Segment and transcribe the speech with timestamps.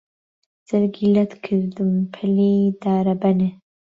[0.67, 3.49] جەرگی لەت کردم پەلی دارەبەنێ